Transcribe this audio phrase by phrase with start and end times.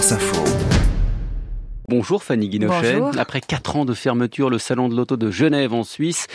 [0.00, 0.89] France Info.
[1.90, 3.00] Bonjour Fanny Guinochet.
[3.18, 6.28] Après quatre ans de fermeture, le salon de l'auto de Genève en Suisse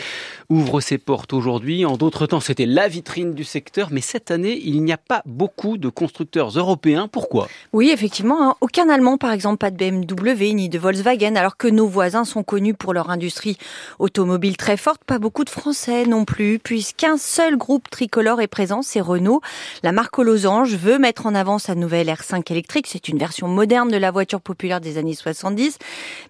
[0.49, 1.85] ouvre ses portes aujourd'hui.
[1.85, 5.21] En d'autres temps, c'était la vitrine du secteur, mais cette année, il n'y a pas
[5.26, 7.07] beaucoup de constructeurs européens.
[7.07, 7.47] Pourquoi?
[7.71, 8.55] Oui, effectivement, hein.
[8.59, 12.43] aucun Allemand, par exemple, pas de BMW ni de Volkswagen, alors que nos voisins sont
[12.43, 13.57] connus pour leur industrie
[13.97, 15.05] automobile très forte.
[15.05, 19.39] Pas beaucoup de Français non plus, puisqu'un seul groupe tricolore est présent, c'est Renault.
[19.83, 22.87] La marque aux losanges veut mettre en avant sa nouvelle R5 électrique.
[22.89, 25.44] C'est une version moderne de la voiture populaire des années 60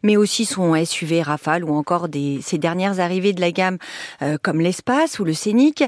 [0.04, 3.78] mais aussi son SUV Rafale ou encore des, ces dernières arrivées de la gamme
[4.22, 5.84] euh, comme l'Espace ou le Scénic.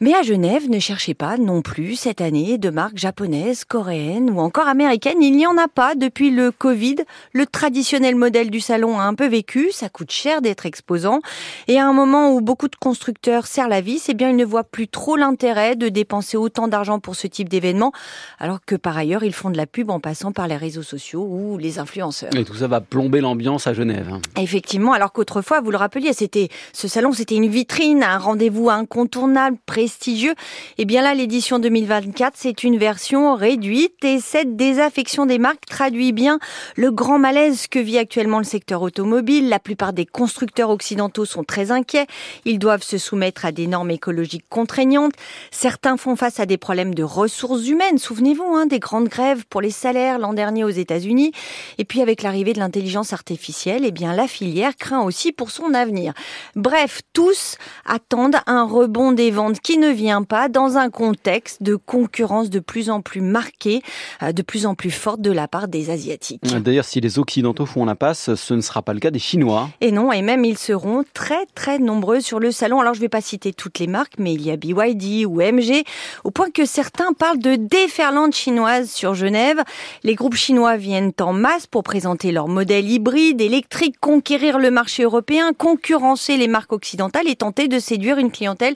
[0.00, 4.40] Mais à Genève, ne cherchez pas non plus cette année de marques japonaises, coréennes ou
[4.40, 5.22] encore américaines.
[5.22, 6.96] Il n'y en a pas depuis le Covid.
[7.32, 11.20] Le traditionnel modèle du salon a un peu vécu, ça coûte cher d'être exposant.
[11.68, 14.44] Et à un moment où beaucoup de constructeurs serrent la vis, eh bien, ils ne
[14.44, 17.92] voient plus trop l'intérêt de dépenser autant d'argent pour ce type d'événement,
[18.38, 21.26] alors que par ailleurs, ils font de la pub en passant par les réseaux sociaux
[21.28, 22.30] ou les influenceurs
[22.66, 24.18] va plomber l'ambiance à Genève.
[24.36, 29.56] Effectivement, alors qu'autrefois, vous le rappeliez, c'était ce salon, c'était une vitrine, un rendez-vous incontournable,
[29.66, 30.32] prestigieux.
[30.32, 35.66] Et eh bien là, l'édition 2024, c'est une version réduite et cette désaffection des marques
[35.66, 36.38] traduit bien
[36.76, 39.48] le grand malaise que vit actuellement le secteur automobile.
[39.48, 42.06] La plupart des constructeurs occidentaux sont très inquiets.
[42.44, 45.12] Ils doivent se soumettre à des normes écologiques contraignantes.
[45.50, 47.98] Certains font face à des problèmes de ressources humaines.
[47.98, 51.32] Souvenez-vous hein, des grandes grèves pour les salaires l'an dernier aux États-Unis.
[51.78, 55.74] Et puis avec l'arrivée de l'intelligence artificielle, eh bien la filière craint aussi pour son
[55.74, 56.14] avenir.
[56.56, 61.76] Bref, tous attendent un rebond des ventes qui ne vient pas dans un contexte de
[61.76, 63.82] concurrence de plus en plus marquée,
[64.22, 66.42] euh, de plus en plus forte de la part des Asiatiques.
[66.42, 69.68] D'ailleurs, si les Occidentaux font la passe, ce ne sera pas le cas des Chinois.
[69.80, 72.80] Et non, et même ils seront très très nombreux sur le salon.
[72.80, 75.42] Alors je ne vais pas citer toutes les marques, mais il y a BYD ou
[75.42, 75.84] MG,
[76.24, 79.62] au point que certains parlent de déferlante chinoise sur Genève.
[80.02, 85.04] Les groupes chinois viennent en masse pour présenter leur modèle hybride, électrique, conquérir le marché
[85.04, 88.74] européen, concurrencer les marques occidentales et tenter de séduire une clientèle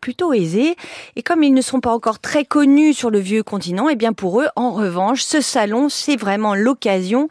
[0.00, 0.76] plutôt aisée.
[1.14, 3.96] Et comme ils ne sont pas encore très connus sur le vieux continent, et eh
[3.96, 7.28] bien pour eux, en revanche, ce salon, c'est vraiment l'occasion.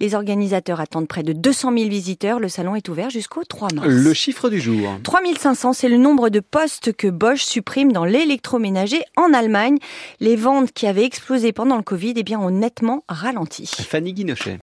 [0.00, 2.38] Les organisateurs attendent près de 200 000 visiteurs.
[2.38, 3.86] Le salon est ouvert jusqu'au 3 mars.
[3.88, 4.88] Le chiffre du jour.
[5.02, 9.78] 3500, c'est le nombre de postes que Bosch supprime dans l'électroménager en Allemagne.
[10.20, 13.68] Les ventes qui avaient explosé pendant le Covid eh bien, ont nettement ralenti.
[13.88, 14.56] Fanny Guinochet.